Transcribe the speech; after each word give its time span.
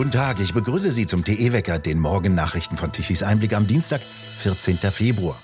Guten 0.00 0.12
Tag, 0.12 0.40
ich 0.40 0.54
begrüße 0.54 0.92
Sie 0.92 1.04
zum 1.04 1.24
TE-Wecker, 1.24 1.78
den 1.78 1.98
Morgennachrichten 1.98 2.78
von 2.78 2.90
Tichys 2.90 3.22
Einblick 3.22 3.52
am 3.52 3.66
Dienstag, 3.66 4.00
14. 4.38 4.78
Februar. 4.78 5.38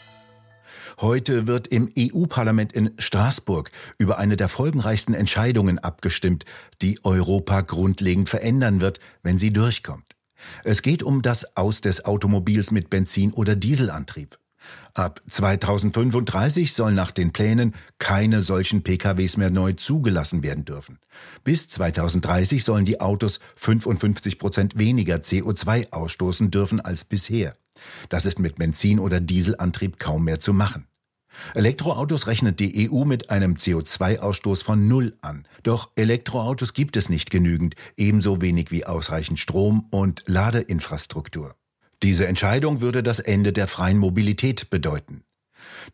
Heute 0.99 1.47
wird 1.47 1.67
im 1.67 1.93
EU-Parlament 1.95 2.73
in 2.73 2.93
Straßburg 2.97 3.71
über 3.99 4.17
eine 4.17 4.35
der 4.35 4.49
folgenreichsten 4.49 5.13
Entscheidungen 5.13 5.79
abgestimmt, 5.79 6.47
die 6.81 6.99
Europa 7.05 7.61
grundlegend 7.61 8.31
verändern 8.31 8.81
wird, 8.81 8.99
wenn 9.23 9.37
sie 9.37 9.53
durchkommt. 9.53 10.17
Es 10.65 10.81
geht 10.81 11.03
um 11.03 11.21
das 11.21 11.55
Aus 11.59 11.83
des 11.83 12.07
Automobils 12.07 12.71
mit 12.71 12.89
Benzin- 12.89 13.35
oder 13.35 13.57
Dieselantrieb. 13.57 14.39
Ab 14.95 15.21
2035 15.29 16.73
sollen 16.73 16.95
nach 16.95 17.13
den 17.13 17.33
Plänen 17.33 17.75
keine 17.99 18.41
solchen 18.41 18.83
PKWs 18.83 19.37
mehr 19.37 19.51
neu 19.51 19.73
zugelassen 19.75 20.43
werden 20.43 20.65
dürfen. 20.65 20.99
Bis 21.45 21.69
2030 21.69 22.65
sollen 22.65 22.85
die 22.85 23.01
Autos 23.01 23.41
55 23.57 24.39
Prozent 24.39 24.79
weniger 24.79 25.17
CO2 25.17 25.93
ausstoßen 25.93 26.51
dürfen 26.51 26.81
als 26.81 27.05
bisher. 27.05 27.55
Das 28.09 28.25
ist 28.25 28.39
mit 28.39 28.57
Benzin- 28.57 28.99
oder 28.99 29.21
Dieselantrieb 29.21 29.99
kaum 29.99 30.25
mehr 30.25 30.41
zu 30.41 30.55
machen. 30.55 30.87
Elektroautos 31.55 32.27
rechnet 32.27 32.61
die 32.61 32.91
EU 32.91 33.05
mit 33.05 33.31
einem 33.31 33.55
CO2-Ausstoß 33.55 34.65
von 34.65 34.89
Null 34.89 35.15
an. 35.21 35.47
Doch 35.63 35.91
Elektroautos 35.97 36.73
gibt 36.73 36.97
es 36.97 37.09
nicht 37.09 37.31
genügend, 37.31 37.75
ebenso 37.97 38.41
wenig 38.41 38.71
wie 38.71 38.87
ausreichend 38.87 39.39
Strom 39.39 39.87
und 39.91 40.23
Ladeinfrastruktur. 40.27 41.55
Diese 42.03 42.27
Entscheidung 42.27 42.81
würde 42.81 43.03
das 43.03 43.21
Ende 43.21 43.53
der 43.53 43.67
freien 43.67 43.99
Mobilität 43.99 44.71
bedeuten. 44.71 45.23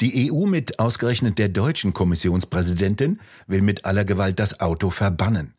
Die 0.00 0.30
EU 0.30 0.46
mit 0.46 0.78
ausgerechnet 0.78 1.38
der 1.38 1.48
deutschen 1.48 1.92
Kommissionspräsidentin 1.92 3.20
will 3.46 3.62
mit 3.62 3.84
aller 3.84 4.04
Gewalt 4.04 4.38
das 4.38 4.60
Auto 4.60 4.90
verbannen. 4.90 5.54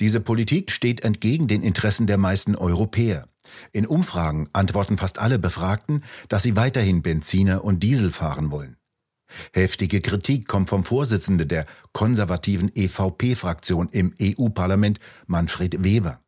Diese 0.00 0.20
Politik 0.20 0.70
steht 0.70 1.02
entgegen 1.04 1.48
den 1.48 1.62
Interessen 1.62 2.06
der 2.06 2.18
meisten 2.18 2.54
Europäer. 2.54 3.28
In 3.72 3.86
Umfragen 3.86 4.48
antworten 4.52 4.98
fast 4.98 5.18
alle 5.18 5.38
Befragten, 5.38 6.02
dass 6.28 6.42
sie 6.42 6.56
weiterhin 6.56 7.02
Benziner 7.02 7.64
und 7.64 7.82
Diesel 7.82 8.10
fahren 8.10 8.50
wollen. 8.50 8.76
Heftige 9.52 10.00
Kritik 10.00 10.46
kommt 10.46 10.68
vom 10.68 10.84
Vorsitzenden 10.84 11.48
der 11.48 11.66
konservativen 11.92 12.70
EVP-Fraktion 12.74 13.88
im 13.90 14.14
EU-Parlament, 14.20 15.00
Manfred 15.26 15.82
Weber. 15.82 16.20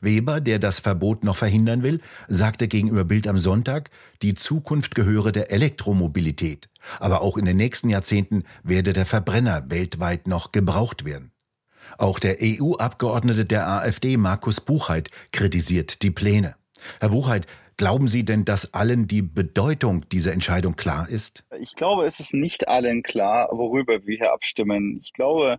Weber, 0.00 0.40
der 0.40 0.58
das 0.58 0.80
Verbot 0.80 1.24
noch 1.24 1.36
verhindern 1.36 1.82
will, 1.82 2.00
sagte 2.28 2.68
gegenüber 2.68 3.04
Bild 3.04 3.28
am 3.28 3.38
Sonntag, 3.38 3.90
die 4.22 4.34
Zukunft 4.34 4.94
gehöre 4.94 5.32
der 5.32 5.50
Elektromobilität. 5.50 6.68
Aber 7.00 7.22
auch 7.22 7.36
in 7.36 7.44
den 7.44 7.56
nächsten 7.56 7.90
Jahrzehnten 7.90 8.44
werde 8.62 8.92
der 8.92 9.06
Verbrenner 9.06 9.64
weltweit 9.68 10.26
noch 10.26 10.52
gebraucht 10.52 11.04
werden. 11.04 11.32
Auch 11.98 12.18
der 12.18 12.36
EU-Abgeordnete 12.40 13.44
der 13.44 13.68
AfD, 13.68 14.16
Markus 14.16 14.60
Buchheit, 14.60 15.10
kritisiert 15.32 16.02
die 16.02 16.10
Pläne. 16.10 16.56
Herr 17.00 17.10
Buchheit, 17.10 17.46
Glauben 17.78 18.08
Sie 18.08 18.24
denn, 18.24 18.46
dass 18.46 18.72
allen 18.72 19.06
die 19.06 19.20
Bedeutung 19.20 20.08
dieser 20.08 20.32
Entscheidung 20.32 20.76
klar 20.76 21.10
ist? 21.10 21.44
Ich 21.60 21.74
glaube, 21.74 22.06
es 22.06 22.20
ist 22.20 22.32
nicht 22.32 22.68
allen 22.68 23.02
klar, 23.02 23.50
worüber 23.52 24.06
wir 24.06 24.16
hier 24.16 24.32
abstimmen. 24.32 24.98
Ich 25.02 25.12
glaube, 25.12 25.58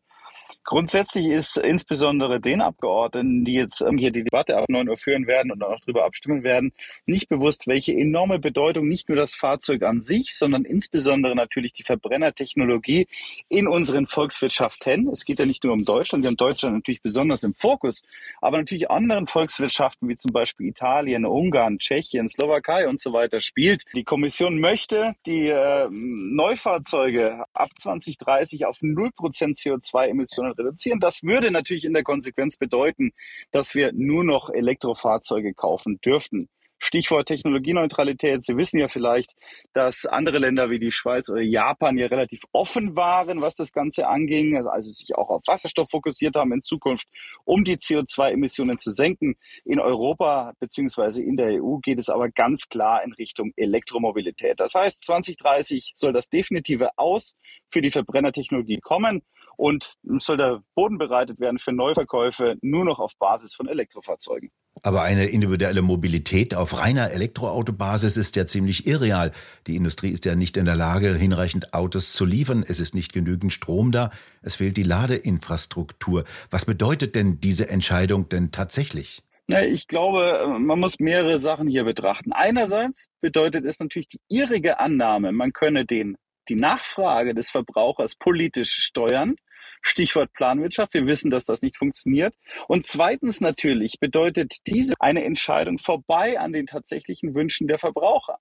Grundsätzlich 0.70 1.28
ist 1.28 1.56
insbesondere 1.56 2.42
den 2.42 2.60
Abgeordneten, 2.60 3.46
die 3.46 3.54
jetzt 3.54 3.80
ähm, 3.80 3.98
hier 3.98 4.12
die 4.12 4.26
Debatte 4.26 4.58
ab 4.58 4.66
9 4.68 4.90
Uhr 4.90 4.98
führen 4.98 5.26
werden 5.26 5.50
und 5.50 5.64
auch 5.64 5.80
darüber 5.80 6.04
abstimmen 6.04 6.44
werden, 6.44 6.74
nicht 7.06 7.30
bewusst, 7.30 7.68
welche 7.68 7.94
enorme 7.94 8.38
Bedeutung 8.38 8.90
nicht 8.90 9.08
nur 9.08 9.18
das 9.18 9.34
Fahrzeug 9.34 9.84
an 9.84 10.02
sich, 10.02 10.36
sondern 10.36 10.66
insbesondere 10.66 11.38
natürlich 11.38 11.72
die 11.72 11.84
Verbrennertechnologie 11.84 13.08
in 13.48 13.66
unseren 13.66 14.08
Volkswirtschaften. 14.08 15.08
Es 15.08 15.24
geht 15.24 15.40
ja 15.40 15.46
nicht 15.46 15.64
nur 15.64 15.72
um 15.72 15.84
Deutschland, 15.84 16.26
wir 16.26 16.32
haben 16.32 16.36
Deutschland 16.36 16.76
natürlich 16.76 17.02
besonders 17.02 17.44
im 17.44 17.56
Fokus, 17.56 18.04
aber 18.42 18.58
natürlich 18.58 18.92
anderen 18.92 19.26
Volkswirtschaften 19.26 20.10
wie 20.10 20.18
zum 20.18 20.34
Beispiel 20.34 20.68
Italien, 20.68 21.26
Ungarn, 21.26 21.80
Tschechien, 21.80 22.28
Slowakei 22.28 22.90
und 22.90 23.00
so 23.00 23.14
weiter 23.14 23.40
spielt. 23.40 23.86
Die 23.96 24.04
Kommission 24.04 24.60
möchte 24.60 25.16
die 25.28 25.48
äh, 25.48 25.88
Neufahrzeuge 25.90 27.46
ab 27.54 27.70
2030 27.80 28.66
auf 28.66 28.80
0% 28.80 29.14
CO2-Emissionen 29.14 30.57
reduzieren. 30.58 31.00
Das 31.00 31.24
würde 31.24 31.52
natürlich 31.52 31.86
in 31.86 31.94
der 31.94 32.04
Konsequenz 32.04 32.58
bedeuten, 32.58 33.12
dass 33.52 33.76
wir 33.76 33.92
nur 33.94 34.24
noch 34.24 34.50
Elektrofahrzeuge 34.50 35.54
kaufen 35.54 36.00
dürften. 36.02 36.50
Stichwort 36.80 37.28
Technologieneutralität. 37.28 38.44
Sie 38.44 38.56
wissen 38.56 38.80
ja 38.80 38.88
vielleicht, 38.88 39.34
dass 39.74 40.06
andere 40.06 40.38
Länder 40.38 40.70
wie 40.70 40.80
die 40.80 40.92
Schweiz 40.92 41.30
oder 41.30 41.42
Japan 41.42 41.98
ja 41.98 42.08
relativ 42.08 42.42
offen 42.52 42.96
waren, 42.96 43.42
was 43.42 43.56
das 43.56 43.72
Ganze 43.72 44.08
anging, 44.08 44.68
also 44.68 44.90
sich 44.92 45.16
auch 45.16 45.30
auf 45.30 45.42
Wasserstoff 45.48 45.90
fokussiert 45.90 46.36
haben 46.36 46.54
in 46.54 46.62
Zukunft, 46.62 47.08
um 47.46 47.64
die 47.64 47.78
CO2-Emissionen 47.78 48.78
zu 48.78 48.92
senken. 48.92 49.36
In 49.66 49.80
Europa 49.80 50.54
beziehungsweise 50.60 51.24
in 51.24 51.36
der 51.36 51.64
EU 51.64 51.78
geht 51.78 52.00
es 52.00 52.10
aber 52.10 52.30
ganz 52.30 52.70
klar 52.70 53.04
in 53.04 53.14
Richtung 53.14 53.54
Elektromobilität. 53.56 54.60
Das 54.60 54.76
heißt, 54.76 55.04
2030 55.06 55.94
soll 55.96 56.14
das 56.14 56.30
definitive 56.30 56.90
Aus 56.98 57.36
für 57.70 57.82
die 57.82 57.92
Verbrennertechnologie 57.92 58.80
kommen 58.82 59.24
und 59.58 59.94
soll 60.20 60.38
der 60.38 60.62
Boden 60.76 60.98
bereitet 60.98 61.40
werden 61.40 61.60
für 61.60 61.74
Neuverkäufe 61.74 62.56
nur 62.62 62.86
noch 62.86 63.00
auf 63.00 63.14
Basis 63.20 63.54
von 63.54 63.68
Elektrofahrzeugen. 63.68 64.50
Aber 64.84 65.02
eine 65.02 65.26
individuelle 65.26 65.82
Mobilität 65.82 66.54
auf 66.54 66.80
reiner 66.80 67.12
Elektroautobasis 67.12 68.16
ist 68.16 68.36
ja 68.36 68.46
ziemlich 68.46 68.86
irreal. 68.86 69.32
Die 69.66 69.76
Industrie 69.76 70.10
ist 70.10 70.26
ja 70.26 70.36
nicht 70.36 70.56
in 70.56 70.66
der 70.66 70.76
Lage, 70.76 71.16
hinreichend 71.16 71.74
Autos 71.74 72.14
zu 72.14 72.26
liefern. 72.26 72.64
Es 72.66 72.80
ist 72.80 72.94
nicht 72.94 73.12
genügend 73.12 73.52
Strom 73.52 73.92
da. 73.92 74.12
Es 74.44 74.56
fehlt 74.56 74.78
die 74.78 74.84
Ladeinfrastruktur. 74.84 76.24
Was 76.52 76.66
bedeutet 76.66 77.16
denn 77.16 77.42
diese 77.42 77.70
Entscheidung 77.70 78.30
denn 78.30 78.52
tatsächlich? 78.52 79.24
Ich 79.48 79.88
glaube, 79.88 80.46
man 80.60 80.80
muss 80.80 81.00
mehrere 81.00 81.40
Sachen 81.40 81.68
hier 81.68 81.86
betrachten. 81.86 82.34
Einerseits 82.34 83.10
bedeutet 83.22 83.66
es 83.66 83.80
natürlich 83.80 84.10
die 84.10 84.20
irrige 84.28 84.80
Annahme, 84.80 85.32
man 85.32 85.54
könne 85.54 85.86
den, 85.86 86.18
die 86.50 86.56
Nachfrage 86.56 87.34
des 87.34 87.50
Verbrauchers 87.50 88.16
politisch 88.16 88.74
steuern 88.74 89.36
Stichwort 89.82 90.34
Planwirtschaft. 90.34 90.94
Wir 90.94 91.06
wissen, 91.08 91.32
dass 91.32 91.46
das 91.46 91.62
nicht 91.62 91.78
funktioniert. 91.78 92.36
Und 92.68 92.86
zweitens 92.86 93.42
natürlich 93.42 94.00
bedeutet 94.00 94.56
diese 94.68 94.96
eine 95.00 95.24
Entscheidung 95.24 95.78
vorbei 95.78 96.40
an 96.40 96.52
den 96.52 96.66
tatsächlichen 96.66 97.36
Wünschen 97.36 97.68
der 97.68 97.80
Verbraucher. 97.80 98.40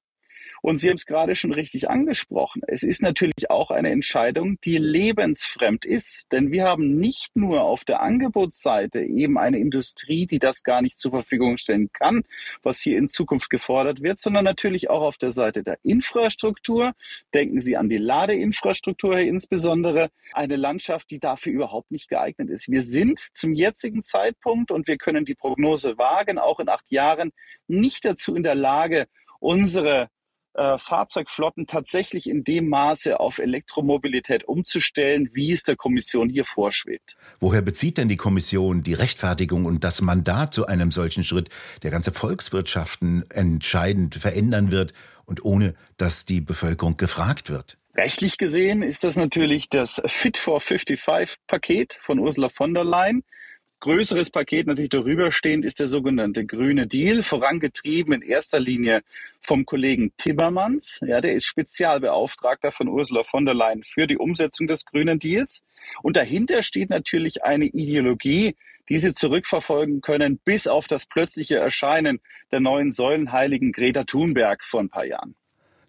Und 0.62 0.78
Sie 0.78 0.88
haben 0.88 0.96
es 0.96 1.06
gerade 1.06 1.34
schon 1.34 1.52
richtig 1.52 1.88
angesprochen. 1.88 2.62
Es 2.66 2.82
ist 2.82 3.02
natürlich 3.02 3.50
auch 3.50 3.70
eine 3.70 3.90
Entscheidung, 3.90 4.58
die 4.64 4.78
lebensfremd 4.78 5.84
ist. 5.84 6.26
Denn 6.32 6.50
wir 6.50 6.64
haben 6.64 6.96
nicht 6.96 7.36
nur 7.36 7.62
auf 7.62 7.84
der 7.84 8.00
Angebotsseite 8.00 9.02
eben 9.02 9.38
eine 9.38 9.58
Industrie, 9.58 10.26
die 10.26 10.38
das 10.38 10.62
gar 10.62 10.82
nicht 10.82 10.98
zur 10.98 11.12
Verfügung 11.12 11.56
stellen 11.56 11.90
kann, 11.92 12.22
was 12.62 12.80
hier 12.80 12.98
in 12.98 13.08
Zukunft 13.08 13.50
gefordert 13.50 14.02
wird, 14.02 14.18
sondern 14.18 14.44
natürlich 14.44 14.90
auch 14.90 15.02
auf 15.02 15.18
der 15.18 15.32
Seite 15.32 15.62
der 15.62 15.78
Infrastruktur. 15.82 16.92
Denken 17.34 17.60
Sie 17.60 17.76
an 17.76 17.88
die 17.88 17.98
Ladeinfrastruktur 17.98 19.18
insbesondere. 19.18 20.08
Eine 20.32 20.56
Landschaft, 20.56 21.10
die 21.10 21.18
dafür 21.18 21.52
überhaupt 21.52 21.90
nicht 21.90 22.08
geeignet 22.08 22.50
ist. 22.50 22.70
Wir 22.70 22.82
sind 22.82 23.18
zum 23.18 23.52
jetzigen 23.52 24.02
Zeitpunkt 24.02 24.70
und 24.70 24.88
wir 24.88 24.96
können 24.96 25.24
die 25.24 25.34
Prognose 25.34 25.98
wagen, 25.98 26.38
auch 26.38 26.60
in 26.60 26.68
acht 26.68 26.90
Jahren, 26.90 27.32
nicht 27.68 28.04
dazu 28.04 28.34
in 28.34 28.42
der 28.42 28.54
Lage, 28.54 29.06
unsere 29.40 30.08
äh, 30.56 30.78
Fahrzeugflotten 30.78 31.66
tatsächlich 31.66 32.28
in 32.28 32.44
dem 32.44 32.68
Maße 32.68 33.20
auf 33.20 33.38
Elektromobilität 33.38 34.44
umzustellen, 34.44 35.30
wie 35.32 35.52
es 35.52 35.62
der 35.62 35.76
Kommission 35.76 36.28
hier 36.28 36.44
vorschwebt. 36.44 37.16
Woher 37.40 37.62
bezieht 37.62 37.98
denn 37.98 38.08
die 38.08 38.16
Kommission 38.16 38.82
die 38.82 38.94
Rechtfertigung 38.94 39.66
und 39.66 39.84
das 39.84 40.00
Mandat 40.00 40.54
zu 40.54 40.66
einem 40.66 40.90
solchen 40.90 41.24
Schritt, 41.24 41.50
der 41.82 41.90
ganze 41.90 42.12
Volkswirtschaften 42.12 43.24
entscheidend 43.30 44.14
verändern 44.14 44.70
wird 44.70 44.92
und 45.26 45.44
ohne 45.44 45.74
dass 45.96 46.24
die 46.24 46.40
Bevölkerung 46.40 46.96
gefragt 46.96 47.50
wird? 47.50 47.76
Rechtlich 47.94 48.36
gesehen 48.36 48.82
ist 48.82 49.04
das 49.04 49.16
natürlich 49.16 49.70
das 49.70 50.02
Fit 50.06 50.36
for 50.36 50.60
55 50.60 51.38
Paket 51.46 51.98
von 52.00 52.18
Ursula 52.18 52.50
von 52.50 52.74
der 52.74 52.84
Leyen 52.84 53.24
größeres 53.80 54.30
Paket 54.30 54.66
natürlich 54.66 54.90
darüber 54.90 55.32
stehend 55.32 55.64
ist 55.64 55.80
der 55.80 55.88
sogenannte 55.88 56.44
grüne 56.46 56.86
Deal, 56.86 57.22
vorangetrieben 57.22 58.14
in 58.14 58.22
erster 58.22 58.60
Linie 58.60 59.02
vom 59.40 59.66
Kollegen 59.66 60.12
Timmermans. 60.16 61.00
Ja, 61.06 61.20
der 61.20 61.34
ist 61.34 61.46
Spezialbeauftragter 61.46 62.72
von 62.72 62.88
Ursula 62.88 63.24
von 63.24 63.44
der 63.44 63.54
Leyen 63.54 63.84
für 63.84 64.06
die 64.06 64.16
Umsetzung 64.16 64.66
des 64.66 64.84
grünen 64.84 65.18
Deals. 65.18 65.64
Und 66.02 66.16
dahinter 66.16 66.62
steht 66.62 66.90
natürlich 66.90 67.44
eine 67.44 67.66
Ideologie, 67.66 68.56
die 68.88 68.98
sie 68.98 69.12
zurückverfolgen 69.12 70.00
können 70.00 70.38
bis 70.38 70.66
auf 70.66 70.86
das 70.86 71.06
plötzliche 71.06 71.56
Erscheinen 71.56 72.20
der 72.52 72.60
neuen 72.60 72.90
Säulenheiligen 72.90 73.72
Greta 73.72 74.04
Thunberg 74.04 74.62
vor 74.64 74.80
ein 74.80 74.88
paar 74.88 75.04
Jahren. 75.06 75.34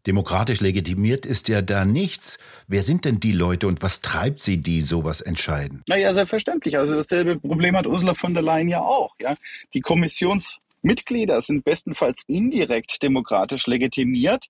Demokratisch 0.07 0.61
legitimiert 0.61 1.25
ist 1.25 1.49
ja 1.49 1.61
da 1.61 1.83
nichts. 1.83 2.39
Wer 2.67 2.81
sind 2.81 3.03
denn 3.03 3.19
die 3.19 3.33
Leute 3.33 3.67
und 3.67 3.83
was 3.83 4.01
treibt 4.01 4.41
sie, 4.41 4.57
die 4.57 4.79
sowas 4.81 5.19
entscheiden? 5.19 5.83
Naja, 5.89 6.13
selbstverständlich. 6.13 6.77
Also 6.77 6.95
dasselbe 6.95 7.37
Problem 7.37 7.75
hat 7.75 7.85
Ursula 7.85 8.15
von 8.15 8.33
der 8.33 8.41
Leyen 8.41 8.69
ja 8.69 8.79
auch. 8.79 9.13
Ja? 9.19 9.35
Die 9.73 9.81
Kommissionsmitglieder 9.81 11.41
sind 11.41 11.65
bestenfalls 11.65 12.23
indirekt 12.27 13.03
demokratisch 13.03 13.67
legitimiert. 13.67 14.45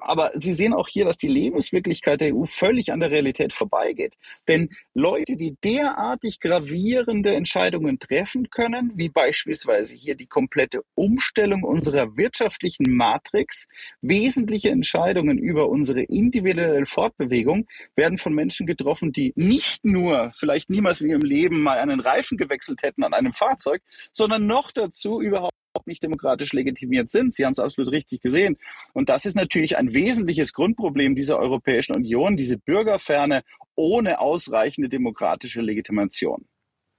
Aber 0.00 0.30
Sie 0.34 0.52
sehen 0.52 0.72
auch 0.72 0.88
hier, 0.88 1.04
dass 1.04 1.16
die 1.16 1.28
Lebenswirklichkeit 1.28 2.20
der 2.20 2.34
EU 2.34 2.44
völlig 2.44 2.92
an 2.92 3.00
der 3.00 3.10
Realität 3.10 3.52
vorbeigeht. 3.52 4.14
Denn 4.48 4.70
Leute, 4.94 5.36
die 5.36 5.56
derartig 5.62 6.40
gravierende 6.40 7.34
Entscheidungen 7.34 7.98
treffen 7.98 8.50
können, 8.50 8.92
wie 8.94 9.08
beispielsweise 9.08 9.96
hier 9.96 10.14
die 10.14 10.26
komplette 10.26 10.82
Umstellung 10.94 11.62
unserer 11.62 12.16
wirtschaftlichen 12.16 12.94
Matrix, 12.94 13.68
wesentliche 14.00 14.70
Entscheidungen 14.70 15.38
über 15.38 15.68
unsere 15.68 16.02
individuelle 16.02 16.86
Fortbewegung 16.86 17.66
werden 17.96 18.18
von 18.18 18.34
Menschen 18.34 18.66
getroffen, 18.66 19.12
die 19.12 19.32
nicht 19.36 19.84
nur 19.84 20.32
vielleicht 20.36 20.70
niemals 20.70 21.00
in 21.00 21.10
ihrem 21.10 21.22
Leben 21.22 21.62
mal 21.62 21.78
einen 21.78 22.00
Reifen 22.00 22.38
gewechselt 22.38 22.82
hätten 22.82 23.04
an 23.04 23.14
einem 23.14 23.32
Fahrzeug, 23.32 23.82
sondern 24.12 24.46
noch 24.46 24.72
dazu 24.72 25.20
überhaupt 25.20 25.54
nicht 25.86 26.02
demokratisch 26.02 26.52
legitimiert 26.52 27.10
sind. 27.10 27.34
Sie 27.34 27.44
haben 27.44 27.52
es 27.52 27.58
absolut 27.58 27.92
richtig 27.92 28.20
gesehen. 28.20 28.56
Und 28.92 29.08
das 29.08 29.26
ist 29.26 29.34
natürlich 29.34 29.76
ein 29.76 29.94
wesentliches 29.94 30.52
Grundproblem 30.52 31.14
dieser 31.14 31.38
Europäischen 31.38 31.94
Union, 31.94 32.36
diese 32.36 32.58
Bürgerferne 32.58 33.42
ohne 33.74 34.20
ausreichende 34.20 34.88
demokratische 34.88 35.60
Legitimation. 35.60 36.46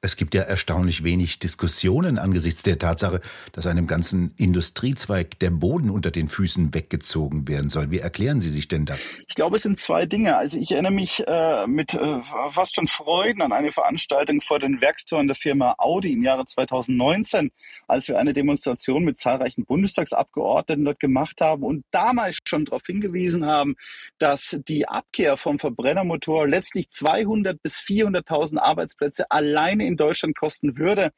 Es 0.06 0.18
gibt 0.18 0.36
ja 0.36 0.44
erstaunlich 0.44 1.04
wenig 1.04 1.40
Diskussionen 1.40 2.19
angesichts 2.19 2.62
der 2.62 2.78
Tatsache, 2.78 3.22
dass 3.54 3.66
einem 3.66 3.88
ganzen 3.88 4.36
Industriezweig 4.38 5.40
der 5.40 5.50
Boden 5.50 5.90
unter 5.90 6.12
den 6.12 6.30
Füßen 6.30 6.75
weggezogen 6.75 7.48
werden 7.48 7.69
soll. 7.69 7.90
Wie 7.90 7.98
erklären 7.98 8.40
Sie 8.40 8.52
sich 8.52 8.68
denn 8.68 8.86
das? 8.86 9.00
Ich 9.28 9.34
glaube, 9.34 9.56
es 9.56 9.63
sind 9.63 9.80
zwei 9.80 10.06
Dinge. 10.06 10.38
Also 10.38 10.60
ich 10.60 10.74
erinnere 10.74 10.92
mich 10.92 11.24
äh, 11.25 11.66
mit 11.66 11.96
äh, 11.96 12.22
fast 12.52 12.75
schon 12.75 12.86
Freuden 12.86 13.42
an 13.42 13.52
eine 13.52 13.72
Veranstaltung 13.72 14.42
vor 14.42 14.60
den 14.60 14.80
Werkstoren 14.80 15.25
der 15.25 15.36
Firma 15.36 15.74
Audi 15.80 16.13
im 16.13 16.22
Jahre 16.22 16.46
2019, 16.46 17.50
als 17.88 18.07
wir 18.07 18.19
eine 18.19 18.34
Demonstration 18.34 19.06
mit 19.06 19.18
zahlreichen 19.18 19.66
Bundestagsabgeordneten 19.66 20.86
dort 20.86 21.00
gemacht 21.00 21.42
haben 21.42 21.63
und 21.63 21.84
damals 21.90 22.38
schon 22.48 22.66
darauf 22.66 22.86
hingewiesen 22.86 23.48
haben, 23.48 23.75
dass 24.19 24.56
die 24.68 24.88
Abkehr 24.88 25.36
vom 25.36 25.57
Verbrennermotor 25.57 26.48
letztlich 26.48 26.92
200 26.92 27.60
bis 27.63 27.80
400.000 27.80 28.60
Arbeitsplätze 28.60 29.31
alleine 29.31 29.88
in 29.88 29.94
in 29.95 29.97
Deutschland 29.97 30.38
kosten 30.38 30.77
würde. 30.77 31.12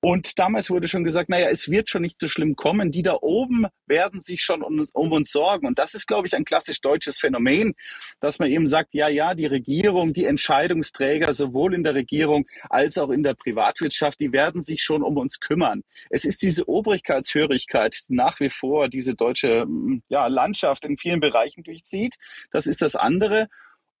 Und 0.00 0.38
damals 0.40 0.68
wurde 0.68 0.88
schon 0.88 1.04
gesagt, 1.04 1.28
naja, 1.28 1.48
es 1.48 1.68
wird 1.68 1.88
schon 1.88 2.02
nicht 2.02 2.20
so 2.20 2.26
schlimm 2.26 2.56
kommen. 2.56 2.90
Die 2.90 3.04
da 3.04 3.18
oben 3.20 3.66
werden 3.86 4.20
sich 4.20 4.42
schon 4.42 4.62
um 4.62 4.80
uns, 4.80 4.90
um 4.92 5.12
uns 5.12 5.30
sorgen. 5.30 5.66
Und 5.66 5.78
das 5.78 5.94
ist, 5.94 6.08
glaube 6.08 6.26
ich, 6.26 6.34
ein 6.34 6.44
klassisch 6.44 6.80
deutsches 6.80 7.20
Phänomen, 7.20 7.74
dass 8.20 8.40
man 8.40 8.50
eben 8.50 8.66
sagt, 8.66 8.94
ja, 8.94 9.08
ja, 9.08 9.34
die 9.34 9.46
Regierung, 9.46 10.12
die 10.12 10.24
Entscheidungsträger, 10.24 11.32
sowohl 11.32 11.74
in 11.74 11.84
der 11.84 11.94
Regierung 11.94 12.46
als 12.68 12.98
auch 12.98 13.10
in 13.10 13.22
der 13.22 13.34
Privatwirtschaft, 13.34 14.18
die 14.18 14.32
werden 14.32 14.60
sich 14.60 14.82
schon 14.82 15.02
um 15.04 15.16
uns 15.18 15.38
kümmern. 15.38 15.82
Es 16.10 16.24
ist 16.24 16.42
diese 16.42 16.68
Obrigkeitshörigkeit, 16.68 17.96
die 18.08 18.14
nach 18.14 18.40
wie 18.40 18.50
vor 18.50 18.88
diese 18.88 19.14
deutsche 19.14 19.66
ja, 20.08 20.26
Landschaft 20.26 20.84
in 20.84 20.96
vielen 20.96 21.20
Bereichen 21.20 21.62
durchzieht. 21.62 22.16
Das 22.50 22.66
ist 22.66 22.82
das 22.82 22.96
andere. 22.96 23.48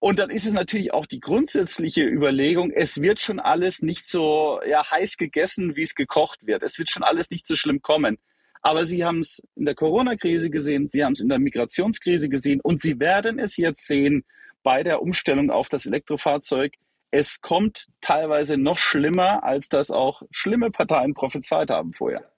Und 0.02 0.18
dann 0.18 0.30
ist 0.30 0.44
es 0.44 0.52
natürlich 0.52 0.92
auch 0.92 1.06
die 1.06 1.20
grundsätzliche 1.20 2.02
Überlegung, 2.02 2.72
es 2.72 3.00
wird 3.00 3.20
schon 3.20 3.38
alles 3.38 3.82
nicht 3.82 4.08
so 4.08 4.58
ja, 4.68 4.82
heiß 4.90 5.16
gegessen, 5.16 5.76
wie 5.76 5.82
es 5.82 5.94
gekocht 5.94 6.44
wird. 6.44 6.64
Es 6.64 6.76
wird 6.80 6.90
schon 6.90 7.04
alles 7.04 7.30
nicht 7.30 7.46
so 7.46 7.54
schlimm 7.54 7.82
kommen. 7.82 8.18
Aber 8.62 8.84
Sie 8.84 9.04
haben 9.04 9.20
es 9.20 9.40
in 9.54 9.64
der 9.64 9.76
Corona-Krise 9.76 10.50
gesehen, 10.50 10.88
Sie 10.88 11.04
haben 11.04 11.12
es 11.12 11.20
in 11.20 11.28
der 11.28 11.38
Migrationskrise 11.38 12.28
gesehen 12.28 12.60
und 12.60 12.80
Sie 12.80 12.98
werden 12.98 13.38
es 13.38 13.56
jetzt 13.56 13.86
sehen 13.86 14.24
bei 14.64 14.82
der 14.82 15.02
Umstellung 15.02 15.52
auf 15.52 15.68
das 15.68 15.86
Elektrofahrzeug. 15.86 16.72
Es 17.12 17.40
kommt 17.40 17.86
teilweise 18.00 18.56
noch 18.56 18.78
schlimmer, 18.78 19.44
als 19.44 19.68
das 19.68 19.92
auch 19.92 20.22
schlimme 20.32 20.72
Parteien 20.72 21.14
prophezeit 21.14 21.70
haben 21.70 21.92
vorher. 21.92 22.28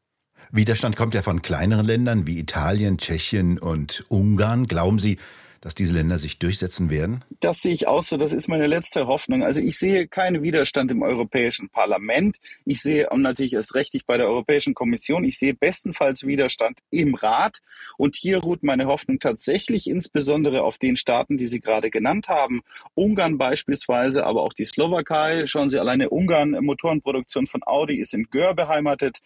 Widerstand 0.52 0.96
kommt 0.96 1.14
ja 1.14 1.22
von 1.22 1.40
kleineren 1.40 1.86
Ländern 1.86 2.26
wie 2.26 2.38
Italien, 2.38 2.98
Tschechien 2.98 3.58
und 3.58 4.04
Ungarn. 4.10 4.66
Glauben 4.66 4.98
Sie, 4.98 5.16
dass 5.64 5.74
diese 5.74 5.94
Länder 5.94 6.18
sich 6.18 6.38
durchsetzen 6.38 6.90
werden? 6.90 7.24
Das 7.40 7.62
sehe 7.62 7.72
ich 7.72 7.88
auch 7.88 8.02
so. 8.02 8.18
Das 8.18 8.34
ist 8.34 8.48
meine 8.48 8.66
letzte 8.66 9.06
Hoffnung. 9.06 9.42
Also 9.42 9.62
ich 9.62 9.78
sehe 9.78 10.06
keinen 10.06 10.42
Widerstand 10.42 10.90
im 10.90 11.00
Europäischen 11.00 11.70
Parlament. 11.70 12.36
Ich 12.66 12.82
sehe 12.82 13.08
natürlich 13.16 13.54
erst 13.54 13.74
recht 13.74 13.94
bei 14.06 14.18
der 14.18 14.26
Europäischen 14.26 14.74
Kommission. 14.74 15.24
Ich 15.24 15.38
sehe 15.38 15.54
bestenfalls 15.54 16.26
Widerstand 16.26 16.80
im 16.90 17.14
Rat. 17.14 17.60
Und 17.96 18.14
hier 18.14 18.40
ruht 18.40 18.62
meine 18.62 18.86
Hoffnung 18.86 19.20
tatsächlich 19.20 19.88
insbesondere 19.88 20.62
auf 20.62 20.76
den 20.76 20.96
Staaten, 20.96 21.38
die 21.38 21.48
Sie 21.48 21.60
gerade 21.60 21.88
genannt 21.90 22.28
haben. 22.28 22.60
Ungarn 22.92 23.38
beispielsweise, 23.38 24.26
aber 24.26 24.42
auch 24.42 24.52
die 24.52 24.66
Slowakei. 24.66 25.46
Schauen 25.46 25.70
Sie 25.70 25.78
alleine 25.78 26.10
Ungarn, 26.10 26.50
Motorenproduktion 26.60 27.46
von 27.46 27.62
Audi 27.64 27.98
ist 27.98 28.12
in 28.12 28.24
Gör 28.24 28.52
beheimatet. 28.52 29.20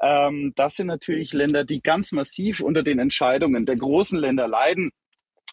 Ähm, 0.00 0.52
das 0.54 0.76
sind 0.76 0.86
natürlich 0.86 1.32
Länder, 1.32 1.64
die 1.64 1.82
ganz 1.82 2.12
massiv 2.12 2.60
unter 2.60 2.84
den 2.84 3.00
Entscheidungen 3.00 3.66
der 3.66 3.76
großen 3.76 4.18
Länder 4.18 4.46
leiden. 4.46 4.92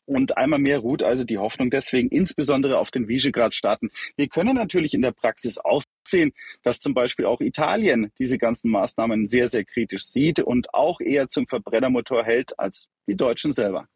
Und 0.07 0.38
einmal 0.38 0.59
mehr 0.59 0.80
ruht 0.80 1.04
also 1.04 1.25
die 1.25 1.38
Hoffnung 1.38 1.69
deswegen 1.69 2.07
insbesondere 2.07 2.80
auf 2.80 2.92
den 2.92 3.09
Visegrad-Staaten. 3.09 3.92
Wir 4.15 4.30
können 4.30 4.56
natürlich 4.56 4.94
in 4.94 5.01
der 5.01 5.12
Praxis 5.12 5.57
auch 5.57 5.83
sehen, 6.07 6.31
dass 6.63 6.80
zum 6.80 6.94
Beispiel 6.94 7.25
auch 7.25 7.42
Italien 7.42 8.12
diese 8.18 8.38
ganzen 8.38 8.71
Maßnahmen 8.71 9.27
sehr, 9.27 9.50
sehr 9.50 9.65
kritisch 9.65 10.06
sieht 10.06 10.39
und 10.39 10.74
auch 10.74 11.01
eher 11.01 11.27
zum 11.27 11.45
Verbrennermotor 11.45 12.24
hält 12.24 12.57
als 12.57 12.88
die 13.06 13.15
Deutschen 13.15 13.51
selber. 13.51 13.89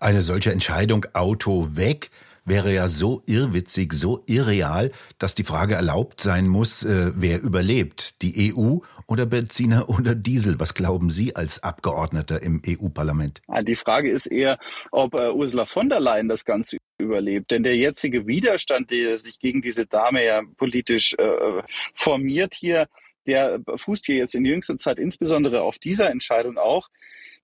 Eine 0.00 0.22
solche 0.22 0.52
Entscheidung 0.52 1.04
Auto 1.12 1.76
weg 1.76 2.08
wäre 2.48 2.72
ja 2.72 2.88
so 2.88 3.22
irrwitzig, 3.26 3.92
so 3.92 4.22
irreal, 4.26 4.90
dass 5.18 5.34
die 5.34 5.44
Frage 5.44 5.74
erlaubt 5.74 6.20
sein 6.20 6.48
muss, 6.48 6.82
äh, 6.82 7.12
wer 7.14 7.42
überlebt, 7.42 8.22
die 8.22 8.54
EU 8.54 8.78
oder 9.06 9.26
Benziner 9.26 9.88
oder 9.98 10.14
Diesel? 10.14 10.58
Was 10.58 10.74
glauben 10.74 11.10
Sie 11.10 11.36
als 11.36 11.62
Abgeordneter 11.62 12.42
im 12.42 12.60
EU-Parlament? 12.66 13.42
Die 13.62 13.76
Frage 13.76 14.10
ist 14.10 14.26
eher, 14.26 14.58
ob 14.90 15.14
äh, 15.14 15.30
Ursula 15.30 15.66
von 15.66 15.88
der 15.88 16.00
Leyen 16.00 16.28
das 16.28 16.44
Ganze 16.44 16.78
überlebt. 16.98 17.50
Denn 17.50 17.62
der 17.62 17.76
jetzige 17.76 18.26
Widerstand, 18.26 18.90
der 18.90 19.18
sich 19.18 19.38
gegen 19.38 19.62
diese 19.62 19.86
Dame 19.86 20.24
ja 20.24 20.42
politisch 20.56 21.14
äh, 21.14 21.62
formiert 21.94 22.54
hier, 22.54 22.86
der 23.26 23.60
fußt 23.76 24.06
hier 24.06 24.16
jetzt 24.16 24.34
in 24.34 24.44
jüngster 24.44 24.78
Zeit 24.78 24.98
insbesondere 24.98 25.60
auf 25.60 25.78
dieser 25.78 26.10
Entscheidung 26.10 26.56
auch. 26.56 26.88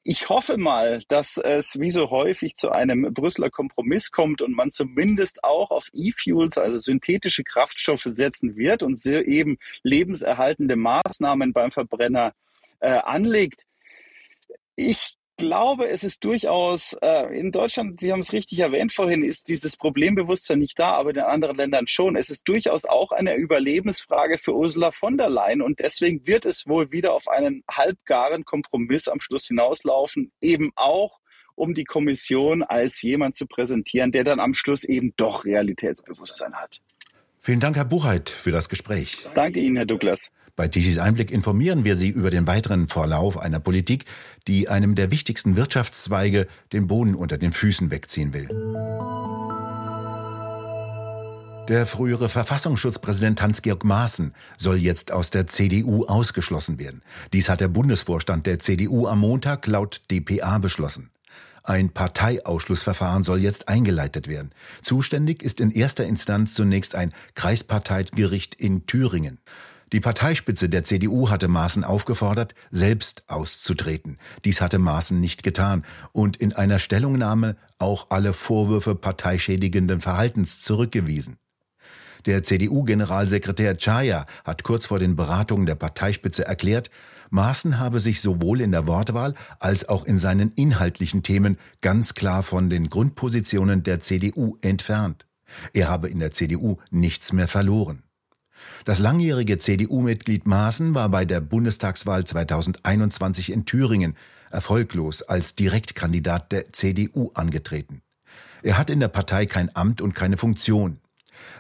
Ich 0.06 0.28
hoffe 0.28 0.58
mal, 0.58 1.02
dass 1.08 1.38
es 1.38 1.80
wie 1.80 1.90
so 1.90 2.10
häufig 2.10 2.56
zu 2.56 2.70
einem 2.70 3.14
Brüsseler 3.14 3.48
Kompromiss 3.48 4.10
kommt 4.10 4.42
und 4.42 4.52
man 4.52 4.70
zumindest 4.70 5.42
auch 5.42 5.70
auf 5.70 5.88
E-Fuels, 5.94 6.58
also 6.58 6.76
synthetische 6.76 7.42
Kraftstoffe 7.42 8.06
setzen 8.10 8.54
wird 8.54 8.82
und 8.82 8.98
eben 9.06 9.56
lebenserhaltende 9.82 10.76
Maßnahmen 10.76 11.54
beim 11.54 11.70
Verbrenner 11.70 12.34
äh, 12.80 12.90
anlegt. 12.90 13.64
Ich 14.76 15.16
glaube, 15.36 15.88
es 15.88 16.04
ist 16.04 16.24
durchaus 16.24 16.96
äh, 17.02 17.38
in 17.38 17.50
Deutschland, 17.52 17.98
Sie 17.98 18.12
haben 18.12 18.20
es 18.20 18.32
richtig 18.32 18.60
erwähnt 18.60 18.92
vorhin, 18.92 19.24
ist 19.24 19.48
dieses 19.48 19.76
Problembewusstsein 19.76 20.58
nicht 20.58 20.78
da, 20.78 20.92
aber 20.92 21.10
in 21.10 21.18
anderen 21.20 21.56
Ländern 21.56 21.86
schon. 21.86 22.16
Es 22.16 22.30
ist 22.30 22.48
durchaus 22.48 22.84
auch 22.84 23.12
eine 23.12 23.34
Überlebensfrage 23.34 24.38
für 24.38 24.54
Ursula 24.54 24.90
von 24.90 25.16
der 25.16 25.28
Leyen 25.28 25.62
und 25.62 25.80
deswegen 25.80 26.26
wird 26.26 26.46
es 26.46 26.66
wohl 26.66 26.92
wieder 26.92 27.14
auf 27.14 27.28
einen 27.28 27.64
halbgaren 27.70 28.44
Kompromiss 28.44 29.08
am 29.08 29.20
Schluss 29.20 29.46
hinauslaufen, 29.46 30.32
eben 30.40 30.72
auch 30.76 31.20
um 31.56 31.74
die 31.74 31.84
Kommission 31.84 32.62
als 32.62 33.00
jemand 33.02 33.36
zu 33.36 33.46
präsentieren, 33.46 34.10
der 34.10 34.24
dann 34.24 34.40
am 34.40 34.54
Schluss 34.54 34.84
eben 34.84 35.14
doch 35.16 35.44
Realitätsbewusstsein 35.44 36.54
hat. 36.54 36.80
Vielen 37.38 37.60
Dank, 37.60 37.76
Herr 37.76 37.84
Buchheit, 37.84 38.30
für 38.30 38.52
das 38.52 38.68
Gespräch. 38.68 39.28
Danke 39.34 39.60
Ihnen, 39.60 39.76
Herr 39.76 39.86
Douglas. 39.86 40.32
Bei 40.56 40.68
Tichys 40.68 40.98
Einblick 40.98 41.32
informieren 41.32 41.84
wir 41.84 41.96
Sie 41.96 42.08
über 42.08 42.30
den 42.30 42.46
weiteren 42.46 42.86
Verlauf 42.86 43.40
einer 43.40 43.58
Politik, 43.58 44.04
die 44.46 44.68
einem 44.68 44.94
der 44.94 45.10
wichtigsten 45.10 45.56
Wirtschaftszweige 45.56 46.46
den 46.72 46.86
Boden 46.86 47.16
unter 47.16 47.38
den 47.38 47.52
Füßen 47.52 47.90
wegziehen 47.90 48.32
will. 48.32 48.48
Der 51.68 51.86
frühere 51.86 52.28
Verfassungsschutzpräsident 52.28 53.42
Hans-Georg 53.42 53.84
Maaßen 53.84 54.32
soll 54.56 54.76
jetzt 54.76 55.10
aus 55.10 55.30
der 55.30 55.48
CDU 55.48 56.04
ausgeschlossen 56.04 56.78
werden. 56.78 57.02
Dies 57.32 57.48
hat 57.48 57.60
der 57.60 57.68
Bundesvorstand 57.68 58.46
der 58.46 58.60
CDU 58.60 59.08
am 59.08 59.20
Montag 59.20 59.66
laut 59.66 60.02
dpa 60.10 60.58
beschlossen. 60.58 61.10
Ein 61.64 61.88
Parteiausschlussverfahren 61.88 63.22
soll 63.22 63.40
jetzt 63.40 63.68
eingeleitet 63.68 64.28
werden. 64.28 64.52
Zuständig 64.82 65.42
ist 65.42 65.58
in 65.58 65.70
erster 65.70 66.04
Instanz 66.04 66.52
zunächst 66.52 66.94
ein 66.94 67.12
Kreisparteigericht 67.34 68.54
in 68.54 68.84
Thüringen. 68.84 69.38
Die 69.94 70.00
Parteispitze 70.00 70.68
der 70.68 70.82
CDU 70.82 71.30
hatte 71.30 71.46
Maaßen 71.46 71.84
aufgefordert, 71.84 72.56
selbst 72.72 73.22
auszutreten. 73.28 74.18
Dies 74.44 74.60
hatte 74.60 74.80
Maaßen 74.80 75.20
nicht 75.20 75.44
getan 75.44 75.84
und 76.10 76.36
in 76.36 76.52
einer 76.52 76.80
Stellungnahme 76.80 77.54
auch 77.78 78.08
alle 78.10 78.32
Vorwürfe 78.32 78.96
parteischädigenden 78.96 80.00
Verhaltens 80.00 80.62
zurückgewiesen. 80.62 81.36
Der 82.26 82.42
CDU-Generalsekretär 82.42 83.76
Chaya 83.76 84.26
hat 84.44 84.64
kurz 84.64 84.86
vor 84.86 84.98
den 84.98 85.14
Beratungen 85.14 85.64
der 85.64 85.76
Parteispitze 85.76 86.44
erklärt, 86.44 86.90
Maaßen 87.30 87.78
habe 87.78 88.00
sich 88.00 88.20
sowohl 88.20 88.62
in 88.62 88.72
der 88.72 88.88
Wortwahl 88.88 89.36
als 89.60 89.88
auch 89.88 90.04
in 90.06 90.18
seinen 90.18 90.50
inhaltlichen 90.50 91.22
Themen 91.22 91.56
ganz 91.82 92.14
klar 92.14 92.42
von 92.42 92.68
den 92.68 92.88
Grundpositionen 92.88 93.84
der 93.84 94.00
CDU 94.00 94.56
entfernt. 94.60 95.28
Er 95.72 95.88
habe 95.88 96.08
in 96.08 96.18
der 96.18 96.32
CDU 96.32 96.78
nichts 96.90 97.32
mehr 97.32 97.46
verloren. 97.46 98.02
Das 98.84 98.98
langjährige 98.98 99.58
CDU-Mitglied 99.58 100.46
Maaßen 100.46 100.94
war 100.94 101.08
bei 101.08 101.24
der 101.24 101.40
Bundestagswahl 101.40 102.24
2021 102.24 103.52
in 103.52 103.64
Thüringen 103.64 104.14
erfolglos 104.50 105.22
als 105.22 105.54
Direktkandidat 105.54 106.52
der 106.52 106.72
CDU 106.72 107.30
angetreten. 107.34 108.02
Er 108.62 108.78
hat 108.78 108.90
in 108.90 109.00
der 109.00 109.08
Partei 109.08 109.46
kein 109.46 109.74
Amt 109.74 110.00
und 110.00 110.14
keine 110.14 110.36
Funktion. 110.36 111.00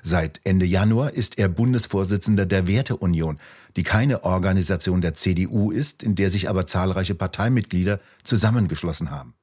Seit 0.02 0.40
Ende 0.44 0.66
Januar 0.66 1.12
ist 1.12 1.38
er 1.38 1.48
Bundesvorsitzender 1.48 2.46
der 2.46 2.66
Werteunion, 2.66 3.38
die 3.76 3.82
keine 3.82 4.24
Organisation 4.24 5.00
der 5.00 5.14
CDU 5.14 5.70
ist, 5.70 6.02
in 6.02 6.14
der 6.14 6.30
sich 6.30 6.48
aber 6.48 6.66
zahlreiche 6.66 7.14
Parteimitglieder 7.14 8.00
zusammengeschlossen 8.22 9.10
haben. 9.10 9.34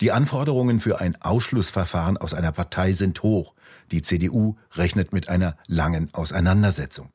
Die 0.00 0.12
Anforderungen 0.12 0.80
für 0.80 0.98
ein 1.00 1.20
Ausschlussverfahren 1.20 2.16
aus 2.16 2.32
einer 2.32 2.52
Partei 2.52 2.92
sind 2.92 3.22
hoch. 3.22 3.54
Die 3.90 4.00
CDU 4.00 4.56
rechnet 4.74 5.12
mit 5.12 5.28
einer 5.28 5.56
langen 5.66 6.08
Auseinandersetzung. 6.14 7.10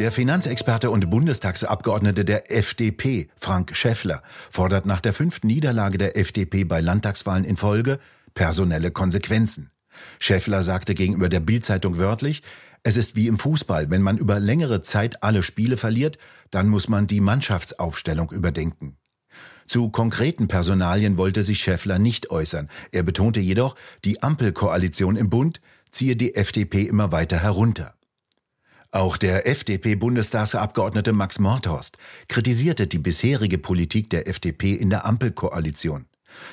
Der 0.00 0.10
Finanzexperte 0.10 0.90
und 0.90 1.10
Bundestagsabgeordnete 1.10 2.24
der 2.24 2.50
FDP, 2.50 3.28
Frank 3.36 3.76
Schäffler, 3.76 4.22
fordert 4.50 4.86
nach 4.86 5.00
der 5.00 5.12
fünften 5.12 5.46
Niederlage 5.46 5.98
der 5.98 6.16
FDP 6.16 6.64
bei 6.64 6.80
Landtagswahlen 6.80 7.44
in 7.44 7.56
Folge 7.56 7.98
personelle 8.34 8.90
Konsequenzen. 8.90 9.70
Schäffler 10.18 10.62
sagte 10.62 10.94
gegenüber 10.94 11.28
der 11.28 11.40
Bildzeitung 11.40 11.98
wörtlich, 11.98 12.42
es 12.82 12.96
ist 12.96 13.14
wie 13.14 13.26
im 13.26 13.38
Fußball, 13.38 13.90
wenn 13.90 14.02
man 14.02 14.16
über 14.16 14.40
längere 14.40 14.80
Zeit 14.80 15.22
alle 15.22 15.42
Spiele 15.42 15.76
verliert, 15.76 16.16
dann 16.50 16.68
muss 16.68 16.88
man 16.88 17.06
die 17.06 17.20
Mannschaftsaufstellung 17.20 18.32
überdenken. 18.32 18.96
Zu 19.70 19.88
konkreten 19.88 20.48
Personalien 20.48 21.16
wollte 21.16 21.44
sich 21.44 21.60
Schäffler 21.60 22.00
nicht 22.00 22.32
äußern. 22.32 22.68
Er 22.90 23.04
betonte 23.04 23.38
jedoch, 23.38 23.76
die 24.04 24.20
Ampelkoalition 24.20 25.14
im 25.14 25.30
Bund 25.30 25.60
ziehe 25.92 26.16
die 26.16 26.34
FDP 26.34 26.82
immer 26.82 27.12
weiter 27.12 27.38
herunter. 27.38 27.94
Auch 28.90 29.16
der 29.16 29.46
FDP-Bundestagsabgeordnete 29.46 31.12
Max 31.12 31.38
Morthorst 31.38 31.98
kritisierte 32.26 32.88
die 32.88 32.98
bisherige 32.98 33.58
Politik 33.58 34.10
der 34.10 34.26
FDP 34.26 34.74
in 34.74 34.90
der 34.90 35.06
Ampelkoalition. 35.06 36.06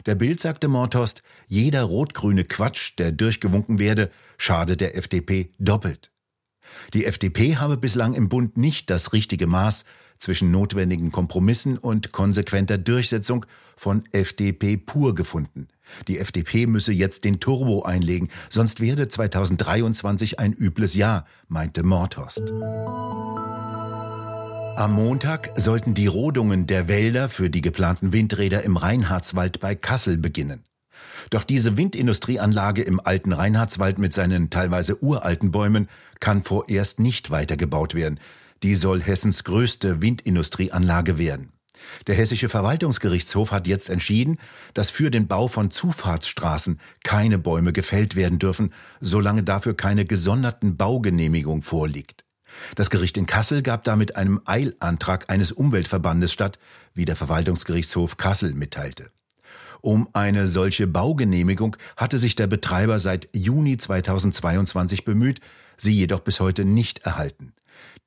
Der 0.06 0.14
Bild 0.14 0.40
sagte 0.40 0.68
Morthorst, 0.68 1.24
jeder 1.48 1.82
rot-grüne 1.82 2.44
Quatsch, 2.44 3.00
der 3.00 3.12
durchgewunken 3.12 3.80
werde, 3.80 4.12
schade 4.38 4.78
der 4.78 4.96
FDP 4.96 5.50
doppelt. 5.58 6.12
Die 6.94 7.06
FDP 7.06 7.56
habe 7.56 7.78
bislang 7.78 8.14
im 8.14 8.30
Bund 8.30 8.58
nicht 8.58 8.92
das 8.92 9.12
richtige 9.12 9.48
Maß 9.48 9.86
zwischen 10.20 10.52
notwendigen 10.52 11.12
Kompromissen 11.12 11.78
und 11.78 12.12
konsequenter 12.12 12.78
Durchsetzung 12.78 13.46
von 13.76 14.04
FDP 14.12 14.78
pur 14.78 15.16
gefunden. 15.16 15.68
Die 16.08 16.20
FDP 16.20 16.68
müsse 16.68 16.94
jetzt 16.94 17.24
den 17.24 17.40
Turbo 17.40 17.84
einlegen, 17.84 18.30
sonst 18.50 18.80
werde 18.80 19.08
2023 19.08 20.40
ein 20.40 20.54
übles 20.54 20.94
Jahr, 20.96 21.26
meinte 21.48 21.84
Mordhorst. 21.84 22.52
Am 24.78 24.94
Montag 24.94 25.54
sollten 25.56 25.96
die 25.96 26.06
Rodungen 26.06 26.68
der 26.68 26.88
Wälder 26.88 27.30
für 27.30 27.50
die 27.50 27.62
geplanten 27.62 28.14
Windräder 28.14 28.62
im 28.64 28.78
Reinhardswald 28.78 29.60
bei 29.60 29.74
Kassel 29.74 30.18
beginnen. 30.18 30.64
Doch 31.30 31.44
diese 31.44 31.78
Windindustrieanlage 31.78 32.84
im 32.84 33.00
alten 33.00 33.34
Reinhardswald 33.34 33.98
mit 33.98 34.14
seinen 34.14 34.50
teilweise 34.50 35.02
uralten 35.04 35.52
Bäumen 35.52 35.90
kann 36.20 36.44
vorerst 36.44 37.00
nicht 37.00 37.32
weitergebaut 37.32 37.96
werden. 37.96 38.20
Die 38.64 38.76
soll 38.76 39.02
Hessens 39.02 39.44
größte 39.44 40.02
Windindustrieanlage 40.02 41.18
werden. 41.18 41.52
Der 42.08 42.16
Hessische 42.16 42.50
Verwaltungsgerichtshof 42.50 43.52
hat 43.52 43.68
jetzt 43.68 43.90
entschieden, 43.90 44.38
dass 44.74 44.90
für 44.90 45.12
den 45.12 45.28
Bau 45.28 45.48
von 45.48 45.70
Zufahrtsstraßen 45.72 46.80
keine 47.04 47.38
Bäume 47.38 47.74
gefällt 47.74 48.16
werden 48.16 48.40
dürfen, 48.40 48.74
solange 49.00 49.44
dafür 49.44 49.76
keine 49.76 50.06
gesonderten 50.06 50.78
Baugenehmigung 50.78 51.62
vorliegt. 51.62 52.26
Das 52.76 52.90
Gericht 52.90 53.18
in 53.18 53.26
Kassel 53.26 53.62
gab 53.62 53.84
damit 53.84 54.16
einem 54.16 54.42
Eilantrag 54.46 55.30
eines 55.30 55.52
Umweltverbandes 55.52 56.32
statt, 56.32 56.60
wie 56.94 57.06
der 57.06 57.16
Verwaltungsgerichtshof 57.16 58.18
Kassel 58.18 58.54
mitteilte. 58.54 59.12
Um 59.82 60.08
eine 60.14 60.48
solche 60.48 60.88
Baugenehmigung 60.88 61.78
hatte 61.96 62.20
sich 62.20 62.36
der 62.36 62.48
Betreiber 62.48 63.00
seit 63.00 63.30
Juni 63.34 63.78
2022 63.78 65.06
bemüht, 65.06 65.40
sie 65.78 65.94
jedoch 65.94 66.22
bis 66.22 66.40
heute 66.40 66.66
nicht 66.66 67.00
erhalten. 67.00 67.54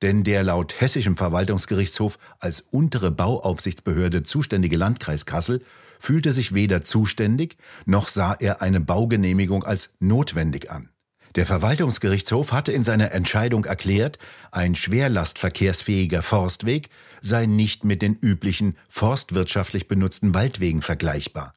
Denn 0.01 0.23
der 0.23 0.43
laut 0.43 0.81
Hessischem 0.81 1.15
Verwaltungsgerichtshof 1.15 2.17
als 2.39 2.63
untere 2.71 3.11
Bauaufsichtsbehörde 3.11 4.23
zuständige 4.23 4.77
Landkreis 4.77 5.25
Kassel 5.25 5.63
fühlte 5.99 6.33
sich 6.33 6.55
weder 6.55 6.81
zuständig, 6.81 7.57
noch 7.85 8.07
sah 8.07 8.33
er 8.33 8.61
eine 8.61 8.81
Baugenehmigung 8.81 9.63
als 9.63 9.91
notwendig 9.99 10.71
an. 10.71 10.89
Der 11.35 11.45
Verwaltungsgerichtshof 11.45 12.51
hatte 12.51 12.73
in 12.73 12.83
seiner 12.83 13.13
Entscheidung 13.13 13.63
erklärt, 13.63 14.17
ein 14.51 14.75
schwerlastverkehrsfähiger 14.75 16.23
Forstweg 16.23 16.89
sei 17.21 17.45
nicht 17.45 17.85
mit 17.85 18.01
den 18.01 18.15
üblichen 18.15 18.75
forstwirtschaftlich 18.89 19.87
benutzten 19.87 20.33
Waldwegen 20.33 20.81
vergleichbar. 20.81 21.53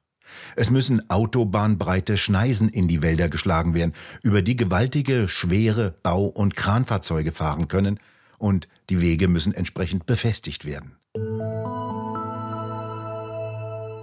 Es 0.55 0.71
müssen 0.71 1.11
autobahnbreite 1.11 2.17
Schneisen 2.17 2.69
in 2.69 2.87
die 2.87 3.03
Wälder 3.03 3.29
geschlagen 3.29 3.75
werden, 3.75 3.95
über 4.23 4.43
die 4.43 4.57
gewaltige, 4.57 5.29
schwere 5.29 5.95
Bau- 6.03 6.27
und 6.27 6.55
Kranfahrzeuge 6.55 7.33
fahren 7.33 7.67
können, 7.67 7.99
und 8.38 8.69
die 8.91 9.00
Wege 9.00 9.29
müssen 9.29 9.55
entsprechend 9.55 10.07
befestigt 10.07 10.64
werden. 10.64 10.97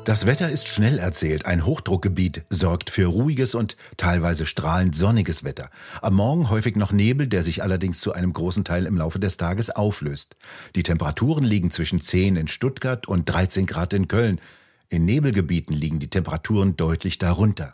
Das 0.03 0.25
Wetter 0.25 0.49
ist 0.49 0.67
schnell 0.67 0.97
erzählt. 0.97 1.45
Ein 1.45 1.63
Hochdruckgebiet 1.63 2.43
sorgt 2.49 2.89
für 2.89 3.05
ruhiges 3.05 3.53
und 3.53 3.77
teilweise 3.97 4.47
strahlend 4.47 4.95
sonniges 4.95 5.43
Wetter. 5.43 5.69
Am 6.01 6.15
Morgen 6.15 6.49
häufig 6.49 6.75
noch 6.75 6.91
Nebel, 6.91 7.27
der 7.27 7.43
sich 7.43 7.61
allerdings 7.61 7.99
zu 7.99 8.11
einem 8.11 8.33
großen 8.33 8.63
Teil 8.63 8.87
im 8.87 8.97
Laufe 8.97 9.19
des 9.19 9.37
Tages 9.37 9.69
auflöst. 9.69 10.35
Die 10.75 10.81
Temperaturen 10.81 11.43
liegen 11.43 11.69
zwischen 11.69 12.01
10 12.01 12.35
in 12.35 12.47
Stuttgart 12.47 13.07
und 13.07 13.25
13 13.25 13.67
Grad 13.67 13.93
in 13.93 14.07
Köln. 14.07 14.41
In 14.89 15.05
Nebelgebieten 15.05 15.75
liegen 15.75 15.99
die 15.99 16.09
Temperaturen 16.09 16.75
deutlich 16.75 17.19
darunter. 17.19 17.71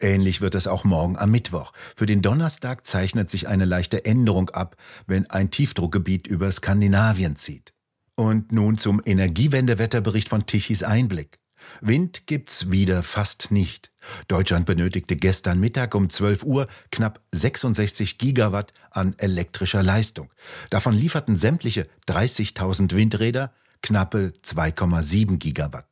Ähnlich 0.00 0.40
wird 0.40 0.54
es 0.54 0.66
auch 0.66 0.84
morgen 0.84 1.16
am 1.18 1.30
Mittwoch. 1.30 1.72
Für 1.96 2.06
den 2.06 2.22
Donnerstag 2.22 2.86
zeichnet 2.86 3.30
sich 3.30 3.48
eine 3.48 3.64
leichte 3.64 4.04
Änderung 4.04 4.50
ab, 4.50 4.76
wenn 5.06 5.28
ein 5.30 5.50
Tiefdruckgebiet 5.50 6.26
über 6.26 6.50
Skandinavien 6.50 7.36
zieht. 7.36 7.72
Und 8.14 8.52
nun 8.52 8.78
zum 8.78 9.00
Energiewendewetterbericht 9.04 10.28
von 10.28 10.46
Tichys 10.46 10.82
Einblick. 10.82 11.38
Wind 11.80 12.26
gibt's 12.26 12.70
wieder 12.70 13.02
fast 13.02 13.50
nicht. 13.50 13.90
Deutschland 14.28 14.66
benötigte 14.66 15.16
gestern 15.16 15.60
Mittag 15.60 15.94
um 15.94 16.08
12 16.08 16.44
Uhr 16.44 16.66
knapp 16.90 17.20
66 17.32 18.18
Gigawatt 18.18 18.72
an 18.90 19.14
elektrischer 19.18 19.82
Leistung. 19.82 20.30
Davon 20.70 20.94
lieferten 20.94 21.36
sämtliche 21.36 21.86
30.000 22.08 22.94
Windräder 22.94 23.52
knappe 23.82 24.32
2,7 24.42 25.38
Gigawatt. 25.38 25.89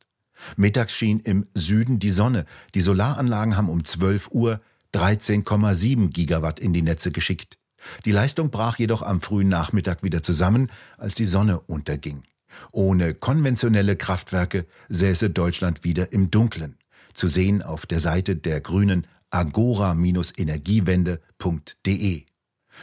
Mittags 0.57 0.93
schien 0.93 1.19
im 1.19 1.45
Süden 1.53 1.99
die 1.99 2.09
Sonne. 2.09 2.45
Die 2.73 2.81
Solaranlagen 2.81 3.57
haben 3.57 3.69
um 3.69 3.83
12 3.83 4.31
Uhr 4.31 4.61
13,7 4.93 6.09
Gigawatt 6.09 6.59
in 6.59 6.73
die 6.73 6.81
Netze 6.81 7.11
geschickt. 7.11 7.57
Die 8.05 8.11
Leistung 8.11 8.49
brach 8.49 8.77
jedoch 8.77 9.01
am 9.01 9.21
frühen 9.21 9.47
Nachmittag 9.47 10.03
wieder 10.03 10.21
zusammen, 10.21 10.69
als 10.97 11.15
die 11.15 11.25
Sonne 11.25 11.61
unterging. 11.61 12.23
Ohne 12.71 13.13
konventionelle 13.13 13.95
Kraftwerke 13.95 14.65
säße 14.89 15.29
Deutschland 15.29 15.83
wieder 15.83 16.11
im 16.11 16.31
Dunklen. 16.31 16.77
Zu 17.13 17.27
sehen 17.27 17.61
auf 17.61 17.85
der 17.85 17.99
Seite 17.99 18.35
der 18.35 18.61
Grünen 18.61 19.05
agora-energiewende.de. 19.29 22.25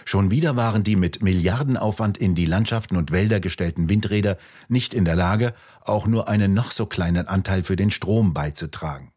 Schon 0.04 0.30
wieder 0.30 0.56
waren 0.56 0.82
die 0.82 0.96
mit 0.96 1.22
Milliardenaufwand 1.22 2.18
in 2.18 2.34
die 2.34 2.46
Landschaften 2.46 2.96
und 2.96 3.10
Wälder 3.12 3.40
gestellten 3.40 3.88
Windräder 3.88 4.36
nicht 4.68 4.94
in 4.94 5.04
der 5.04 5.16
Lage, 5.16 5.54
auch 5.82 6.06
nur 6.06 6.28
einen 6.28 6.54
noch 6.54 6.70
so 6.70 6.86
kleinen 6.86 7.28
Anteil 7.28 7.64
für 7.64 7.76
den 7.76 7.90
Strom 7.90 8.34
beizutragen. 8.34 9.12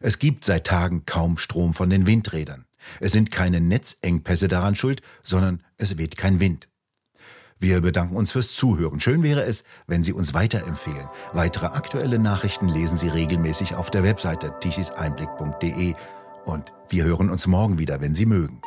Es 0.00 0.18
gibt 0.18 0.44
seit 0.44 0.66
Tagen 0.66 1.06
kaum 1.06 1.38
Strom 1.38 1.74
von 1.74 1.90
den 1.90 2.06
Windrädern. 2.06 2.66
Es 3.00 3.12
sind 3.12 3.30
keine 3.30 3.60
Netzengpässe 3.60 4.48
daran 4.48 4.74
schuld, 4.74 5.02
sondern 5.22 5.62
es 5.76 5.98
weht 5.98 6.16
kein 6.16 6.40
Wind. 6.40 6.68
Wir 7.62 7.80
bedanken 7.80 8.16
uns 8.16 8.32
fürs 8.32 8.56
Zuhören. 8.56 8.98
Schön 8.98 9.22
wäre 9.22 9.44
es, 9.44 9.62
wenn 9.86 10.02
Sie 10.02 10.12
uns 10.12 10.34
weiterempfehlen. 10.34 11.08
Weitere 11.32 11.66
aktuelle 11.66 12.18
Nachrichten 12.18 12.68
lesen 12.68 12.98
Sie 12.98 13.06
regelmäßig 13.06 13.76
auf 13.76 13.88
der 13.88 14.02
Webseite 14.02 14.52
tichiseinblick.de 14.58 15.94
und 16.44 16.64
wir 16.88 17.04
hören 17.04 17.30
uns 17.30 17.46
morgen 17.46 17.78
wieder, 17.78 18.00
wenn 18.00 18.16
Sie 18.16 18.26
mögen. 18.26 18.60